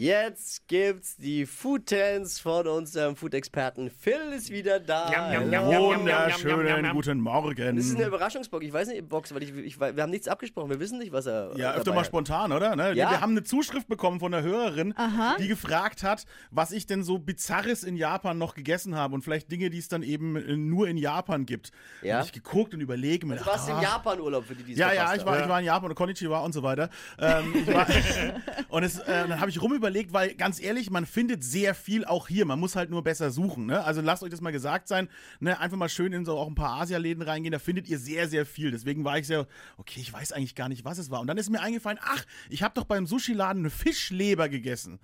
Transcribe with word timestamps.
Jetzt 0.00 0.66
gibt's 0.66 1.18
die 1.18 1.44
Food 1.44 1.84
Trends 1.84 2.40
von 2.40 2.66
unserem 2.66 3.16
Food-Experten. 3.16 3.90
Phil 3.90 4.32
ist 4.34 4.48
wieder 4.48 4.80
da. 4.80 5.12
Jam, 5.12 5.52
jam, 5.52 5.70
jam, 5.70 5.82
Wunderschönen 5.82 6.90
guten 6.94 7.20
Morgen. 7.20 7.76
Das 7.76 7.84
ist 7.84 7.96
eine 7.96 8.06
Überraschungsbox. 8.06 8.64
Ich 8.64 8.72
weiß 8.72 8.88
nicht, 8.88 9.06
Box, 9.10 9.34
weil 9.34 9.42
ich, 9.42 9.54
ich, 9.54 9.78
wir 9.78 10.02
haben 10.02 10.08
nichts 10.08 10.26
abgesprochen. 10.26 10.70
Wir 10.70 10.80
wissen 10.80 11.00
nicht, 11.00 11.12
was 11.12 11.26
er. 11.26 11.52
Ja, 11.54 11.72
öfter 11.72 11.84
dabei 11.84 11.96
mal 11.96 12.00
hat. 12.00 12.06
spontan, 12.06 12.50
oder? 12.50 12.76
Ne? 12.76 12.94
Ja. 12.94 13.10
Wir 13.10 13.20
haben 13.20 13.32
eine 13.32 13.42
Zuschrift 13.42 13.88
bekommen 13.88 14.20
von 14.20 14.32
einer 14.32 14.42
Hörerin, 14.42 14.94
Aha. 14.96 15.36
die 15.38 15.48
gefragt 15.48 16.02
hat, 16.02 16.24
was 16.50 16.72
ich 16.72 16.86
denn 16.86 17.04
so 17.04 17.18
Bizarres 17.18 17.84
in 17.84 17.94
Japan 17.94 18.38
noch 18.38 18.54
gegessen 18.54 18.96
habe 18.96 19.14
und 19.14 19.20
vielleicht 19.20 19.52
Dinge, 19.52 19.68
die 19.68 19.80
es 19.80 19.88
dann 19.88 20.02
eben 20.02 20.34
äh, 20.34 20.56
nur 20.56 20.88
in 20.88 20.96
Japan 20.96 21.44
gibt. 21.44 21.72
Ja. 22.00 22.20
Hab 22.20 22.24
ich 22.24 22.32
geguckt 22.32 22.72
und 22.72 22.80
überlege 22.80 23.26
mir. 23.26 23.36
Du 23.36 23.44
warst 23.44 23.68
ach, 23.68 23.76
im 23.76 23.82
Japan-Urlaub 23.82 24.46
für 24.46 24.54
die, 24.54 24.62
die 24.62 24.72
es 24.72 24.78
Ja, 24.78 24.94
ja, 24.94 25.14
ich 25.14 25.26
war, 25.26 25.34
haben. 25.34 25.42
ich 25.42 25.48
war 25.50 25.60
in 25.60 25.66
Japan 25.66 25.90
und 25.90 25.94
Konnichiwa 25.94 26.38
und 26.38 26.54
so 26.54 26.62
weiter. 26.62 26.88
Ähm, 27.18 27.52
ich 27.54 27.66
war, 27.66 27.86
und 28.70 28.82
es, 28.82 28.98
äh, 28.98 29.28
dann 29.28 29.38
habe 29.38 29.50
ich 29.50 29.60
rumüberlegt, 29.60 29.89
weil 30.12 30.34
ganz 30.34 30.60
ehrlich, 30.60 30.90
man 30.90 31.06
findet 31.06 31.44
sehr 31.44 31.74
viel 31.74 32.04
auch 32.04 32.28
hier. 32.28 32.44
Man 32.44 32.58
muss 32.58 32.76
halt 32.76 32.90
nur 32.90 33.02
besser 33.02 33.30
suchen. 33.30 33.66
Ne? 33.66 33.84
Also 33.84 34.00
lasst 34.00 34.22
euch 34.22 34.30
das 34.30 34.40
mal 34.40 34.52
gesagt 34.52 34.88
sein. 34.88 35.08
Ne? 35.40 35.58
Einfach 35.58 35.76
mal 35.76 35.88
schön 35.88 36.12
in 36.12 36.24
so 36.24 36.36
auch 36.36 36.48
ein 36.48 36.54
paar 36.54 36.80
Asialäden 36.80 37.22
reingehen. 37.22 37.52
Da 37.52 37.58
findet 37.58 37.88
ihr 37.88 37.98
sehr, 37.98 38.28
sehr 38.28 38.46
viel. 38.46 38.70
Deswegen 38.70 39.04
war 39.04 39.18
ich 39.18 39.26
sehr, 39.26 39.46
okay, 39.76 40.00
ich 40.00 40.12
weiß 40.12 40.32
eigentlich 40.32 40.54
gar 40.54 40.68
nicht, 40.68 40.84
was 40.84 40.98
es 40.98 41.10
war. 41.10 41.20
Und 41.20 41.26
dann 41.26 41.38
ist 41.38 41.50
mir 41.50 41.60
eingefallen, 41.60 41.98
ach, 42.02 42.24
ich 42.48 42.62
habe 42.62 42.74
doch 42.74 42.84
beim 42.84 43.06
Sushi-Laden 43.06 43.62
eine 43.62 43.70
Fischleber 43.70 44.48
gegessen. 44.48 45.00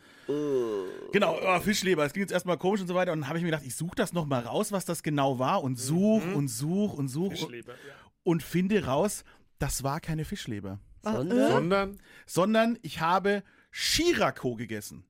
Genau, 1.12 1.38
oh, 1.42 1.60
Fischleber. 1.60 2.04
Das 2.04 2.12
klingt 2.12 2.30
jetzt 2.30 2.34
erstmal 2.34 2.58
komisch 2.58 2.80
und 2.80 2.88
so 2.88 2.94
weiter. 2.94 3.12
Und 3.12 3.20
dann 3.20 3.28
habe 3.28 3.38
ich 3.38 3.44
mir 3.44 3.50
gedacht, 3.50 3.66
ich 3.66 3.76
suche 3.76 3.94
das 3.96 4.12
noch 4.12 4.26
mal 4.26 4.40
raus, 4.40 4.72
was 4.72 4.84
das 4.84 5.02
genau 5.02 5.38
war. 5.38 5.62
Und 5.62 5.78
such 5.78 6.22
und 6.34 6.48
such 6.48 6.94
und 6.94 7.08
such. 7.08 7.32
Fischleber, 7.32 7.72
ja. 7.72 7.94
Und 8.22 8.42
finde 8.42 8.84
raus, 8.84 9.24
das 9.58 9.82
war 9.82 10.00
keine 10.00 10.24
Fischleber 10.24 10.80
Sondern? 11.02 11.50
Sondern 11.50 11.98
sondern 12.26 12.78
ich 12.82 13.00
habe 13.00 13.42
Shirako 13.78 14.54
gegessen. 14.54 15.04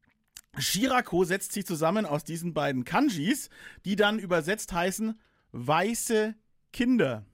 Shirako 0.58 1.22
setzt 1.22 1.52
sich 1.52 1.64
zusammen 1.64 2.04
aus 2.04 2.24
diesen 2.24 2.52
beiden 2.52 2.84
Kanjis, 2.84 3.48
die 3.84 3.94
dann 3.94 4.18
übersetzt 4.18 4.72
heißen 4.72 5.20
weiße 5.52 6.34
Kinder. 6.72 7.24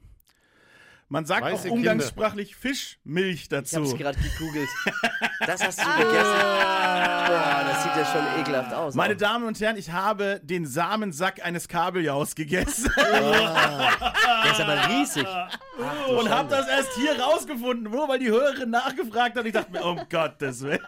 Man 1.13 1.27
sagt 1.27 1.43
Weiße 1.45 1.55
auch 1.55 1.63
Kinder. 1.75 1.75
umgangssprachlich 1.93 2.57
Fischmilch 2.57 3.49
Ich 3.51 3.55
hab's 3.55 3.71
dazu. 3.73 3.95
gerade 3.97 4.19
gegoogelt. 4.19 4.69
Das 5.45 5.61
hast 5.61 5.81
du 5.81 5.85
gegessen. 5.85 6.39
Boah, 6.39 7.65
das 7.69 7.83
sieht 7.83 7.97
ja 7.97 8.05
schon 8.13 8.41
ekelhaft 8.41 8.73
aus. 8.73 8.95
Meine 8.95 9.15
auch. 9.15 9.19
Damen 9.19 9.45
und 9.49 9.61
Herren, 9.61 9.77
ich 9.77 9.91
habe 9.91 10.41
den 10.45 10.67
Samensack 10.67 11.45
eines 11.45 11.67
Kabeljaus 11.67 12.37
gegessen 12.37 12.89
Der 12.97 14.53
ist 14.53 14.61
aber 14.61 14.89
riesig. 14.89 15.27
und 16.17 16.31
habe 16.31 16.49
das 16.49 16.69
erst 16.69 16.93
hier 16.95 17.21
rausgefunden, 17.21 17.91
nur 17.91 18.09
weil 18.09 18.21
die 18.21 18.29
Hörerin 18.31 18.71
nachgefragt 18.71 19.37
hat. 19.37 19.45
Ich 19.45 19.53
dachte 19.53 19.73
mir, 19.73 19.85
um 19.85 20.01
Gottes 20.09 20.63
Willen. 20.63 20.79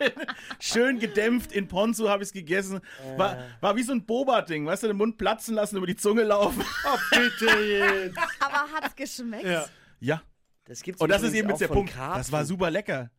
Schön 0.61 1.01
gedämpft 1.01 1.51
in 1.51 1.67
Ponzu 1.67 2.09
habe 2.09 2.23
ich 2.23 2.29
es 2.29 2.33
gegessen. 2.33 2.81
War, 3.17 3.39
war 3.61 3.75
wie 3.75 3.83
so 3.83 3.93
ein 3.93 4.07
Boba-Ding, 4.07 4.67
weißt 4.67 4.85
du, 4.85 4.87
den 4.87 4.97
Mund 4.97 5.19
platzen 5.19 5.57
lassen, 5.57 5.77
über 5.77 5.87
die 5.89 5.97
Zunge 5.97 6.23
laufen. 6.23 6.65
Oh, 6.87 6.99
bitte 7.11 7.59
jetzt. 7.59 8.19
Aber 8.39 8.69
hat's 8.73 8.95
geschmeckt? 8.95 9.45
Ja. 9.45 9.65
Ja, 10.05 10.23
Das 10.65 10.83
gibt's 10.83 11.01
und 11.01 11.09
das 11.11 11.23
ist 11.23 11.35
eben 11.35 11.47
auch 11.49 11.51
jetzt 11.53 11.61
der 11.61 11.69
Punkt. 11.69 11.93
Karpfen. 11.95 12.19
Das 12.19 12.31
war 12.33 12.45
super 12.45 12.71
lecker. 12.71 13.11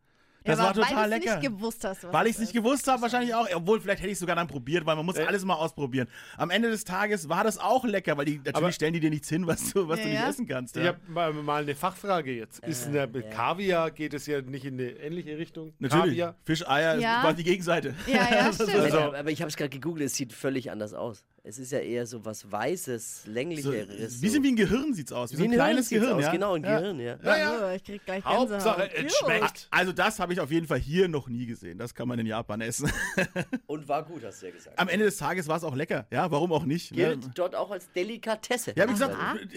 Ja, 0.44 0.52
Das 0.52 0.58
war 0.60 0.66
aber 0.70 0.80
total 0.82 0.96
weil 1.10 1.18
du's 1.18 1.24
lecker. 1.26 1.38
nicht 1.40 1.50
gewusst 1.50 1.84
hast, 1.84 2.04
was 2.04 2.12
Weil 2.12 2.26
ich 2.26 2.30
es 2.30 2.36
es 2.36 2.40
nicht 2.42 2.52
gewusst 2.52 2.86
habe, 2.86 3.02
wahrscheinlich 3.02 3.34
auch. 3.34 3.48
Obwohl, 3.52 3.80
vielleicht 3.80 3.98
hätte 3.98 4.10
ich 4.10 4.12
es 4.12 4.20
sogar 4.20 4.36
dann 4.36 4.46
probiert, 4.46 4.86
weil 4.86 4.94
man 4.94 5.04
muss 5.04 5.16
Äh. 5.16 5.24
alles 5.24 5.44
mal 5.44 5.54
ausprobieren. 5.54 6.06
Am 6.36 6.50
Ende 6.50 6.70
des 6.70 6.84
Tages 6.84 7.28
war 7.28 7.42
das 7.42 7.58
auch 7.58 7.84
lecker, 7.84 8.16
weil 8.16 8.26
die 8.26 8.36
natürlich 8.38 8.56
Aber- 8.56 8.70
stellen 8.70 8.92
die 8.92 9.00
dir 9.00 9.10
nichts 9.10 9.28
hin, 9.28 9.44
was 9.48 9.72
du, 9.72 9.88
was 9.88 9.98
du 9.98 10.04
Ja, 10.06 10.10
nicht 10.12 10.20
ja. 10.22 10.28
essen 10.28 10.46
kannst. 10.46 10.76
Ich 10.76 10.84
Ja. 10.84 10.90
habe 10.90 11.00
mal, 11.08 11.32
mal 11.32 11.62
eine 11.62 11.74
Fachfrage 11.74 12.32
jetzt. 12.32 12.60
Ist 12.60 12.86
eine, 12.86 13.08
mit 13.08 13.28
Kaviar 13.32 13.90
geht 13.90 14.14
es 14.14 14.26
ja 14.26 14.40
nicht 14.40 14.64
in 14.64 14.74
eine 14.74 14.90
ähnliche 14.90 15.36
Richtung? 15.36 15.72
Natürlich. 15.80 16.10
Kaviar? 16.10 16.36
Fisch, 16.44 16.64
Eier, 16.68 16.96
Ja. 17.00 17.14
das 17.16 17.24
war 17.24 17.34
die 17.34 17.42
Gegenseite. 17.44 17.94
Ja, 18.06 18.28
ja, 18.32 18.52
stimmt. 18.52 18.72
Also- 18.76 18.98
aber, 19.00 19.18
aber 19.18 19.30
ich 19.32 19.40
habe 19.42 19.48
es 19.48 19.56
gerade 19.56 19.70
gegoogelt, 19.70 20.06
es 20.06 20.14
sieht 20.14 20.32
völlig 20.32 20.70
anders 20.70 20.94
aus. 20.94 21.24
Es 21.48 21.58
ist 21.60 21.70
ja 21.70 21.78
eher 21.78 22.06
so 22.06 22.24
was 22.24 22.50
Weißes, 22.50 23.22
So, 23.24 23.30
länglicheres. 23.30 24.20
bisschen 24.20 24.42
wie 24.42 24.48
ein 24.48 24.56
Gehirn 24.56 24.92
sieht's 24.94 25.12
aus. 25.12 25.30
Wie, 25.32 25.36
so 25.36 25.44
ein 25.44 25.52
kleines 25.52 25.88
sieht's 25.88 26.00
Gehirn. 26.02 26.16
aus. 26.18 26.24
ja? 26.24 26.32
Genau, 26.32 26.54
ein 26.54 26.64
Ja. 26.64 26.80
Gehirn, 26.80 26.98
ja. 26.98 27.16
Ja, 27.22 27.36
ja. 27.38 27.54
Oh, 27.70 27.74
ich 27.76 27.84
krieg 27.84 28.04
gleich. 28.04 28.24
Hauptsache, 28.24 28.90
es 28.92 29.16
schmeckt. 29.16 29.68
Also 29.70 29.92
das 29.92 30.18
habe 30.18 30.32
ich 30.32 30.40
auf 30.40 30.50
jeden 30.50 30.66
Fall 30.66 30.80
hier 30.80 31.06
noch 31.06 31.28
nie 31.28 31.46
gesehen. 31.46 31.78
Das 31.78 31.94
kann 31.94 32.08
man 32.08 32.18
in 32.18 32.26
Japan 32.26 32.60
essen. 32.62 32.90
Und 33.66 33.86
war 33.88 34.02
gut, 34.04 34.24
hast 34.24 34.42
du 34.42 34.46
ja 34.46 34.52
gesagt. 34.52 34.76
Am 34.76 34.88
Ende 34.88 35.04
des 35.04 35.18
Tages 35.18 35.46
war 35.46 35.56
es 35.56 35.62
auch 35.62 35.76
lecker. 35.76 36.06
Ja, 36.10 36.28
warum 36.32 36.52
auch 36.52 36.64
nicht? 36.64 36.90
Ne? 36.90 36.96
Gilt 37.16 37.38
dort 37.38 37.54
auch 37.54 37.70
als 37.70 37.92
Delikatesse. 37.92 38.72
Ja, 38.76 38.88
wie 38.88 38.92
gesagt, 38.92 39.14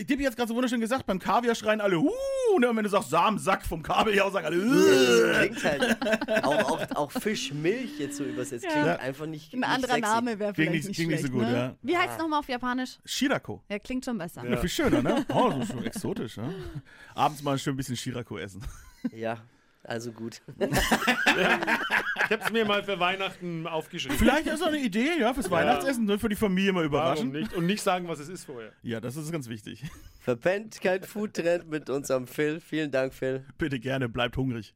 Dippi 0.08 0.24
hat 0.26 0.32
es 0.32 0.36
gerade 0.38 0.50
so 0.50 0.56
wunderschön 0.56 0.80
gesagt, 0.80 1.08
beim 1.08 1.18
Kaviar 1.18 1.56
schreien 1.56 1.82
alle, 1.82 1.98
uh, 1.98 2.12
ne, 2.60 2.70
und 2.70 2.78
wenn 2.78 2.84
du 2.84 2.90
sagst 2.90 3.10
Samensack 3.10 3.66
vom 3.66 3.82
Kabeljau, 3.82 4.30
sagen 4.30 4.46
alle, 4.46 4.58
uh. 4.60 5.40
Klingt 5.40 5.64
halt. 5.64 5.98
Auch, 6.44 6.72
auch, 6.72 6.96
auch 6.96 7.12
Fischmilch 7.12 7.98
jetzt 7.98 8.18
so 8.18 8.24
übersetzt 8.26 8.68
klingt 8.68 8.86
Ja. 8.86 8.98
einfach 8.98 9.26
nicht. 9.26 9.54
Ein 9.54 9.60
nicht 9.62 9.70
anderer 9.70 9.94
sexy. 9.96 10.02
Name 10.02 10.40
wäre 10.40 10.54
Klingt 10.54 10.70
vielleicht 10.72 10.88
nicht- 10.88 10.88
nicht, 10.90 10.96
klingt 10.98 11.12
nicht 11.12 11.22
so 11.22 11.28
schlecht, 11.28 11.34
gut, 11.34 11.44
ne? 11.44 11.54
ja. 11.54 11.76
Wie 11.82 11.98
heißt 11.98 12.14
es 12.14 12.18
nochmal 12.20 12.40
auf 12.40 12.50
Japanisch? 12.50 12.98
Shirako. 13.06 13.64
Ja, 13.70 13.80
klingt 13.80 14.04
schon 14.06 14.18
besser. 14.18 14.46
Ja. 14.48 14.58
Viel 14.58 14.70
schöner, 14.70 15.02
ne? 15.02 15.26
Oh, 15.34 15.52
so 15.52 15.66
schon 15.66 15.84
exotisch, 15.86 16.38
ne? 16.38 16.54
Abends 17.16 17.42
mal 17.42 17.58
schön 17.58 17.74
ein 17.74 17.78
bisschen 17.78 17.96
Shirako 17.96 18.38
essen. 18.38 18.62
Ja, 19.14 19.38
also 19.84 20.12
gut. 20.12 20.42
Ich 22.26 22.34
habe 22.38 22.44
es 22.44 22.52
mir 22.52 22.64
mal 22.64 22.84
für 22.84 23.00
Weihnachten 23.00 23.66
aufgeschrieben. 23.66 24.16
Vielleicht 24.16 24.46
ist 24.46 24.62
auch 24.62 24.68
eine 24.68 24.78
Idee, 24.78 25.18
ja, 25.20 25.34
fürs 25.34 25.50
Weihnachtsessen, 25.50 26.06
ne, 26.06 26.20
für 26.20 26.30
die 26.30 26.36
Familie 26.36 26.72
mal 26.74 26.82
Warum 26.92 26.92
überraschen. 26.92 27.32
nicht? 27.32 27.54
Und 27.56 27.66
nicht 27.66 27.82
sagen, 27.82 28.08
was 28.08 28.20
es 28.20 28.30
ist 28.30 28.44
vorher. 28.46 28.72
Ja, 28.84 29.00
das 29.02 29.16
ist 29.16 29.32
ganz 29.32 29.50
wichtig. 29.50 29.84
Verpennt 30.20 30.80
kein 30.80 31.02
Foodtrend 31.04 31.68
mit 31.72 31.90
unserem 31.90 32.28
Phil. 32.28 32.60
Vielen 32.60 32.92
Dank, 32.92 33.16
Phil. 33.16 33.46
Bitte 33.58 33.80
gerne, 33.80 34.10
bleibt 34.10 34.38
hungrig. 34.38 34.76